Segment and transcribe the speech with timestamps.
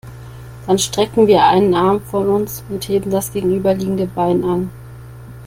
[0.65, 4.71] Dann strecken wir einen Arm von uns und heben das gegenüberliegende Bein an.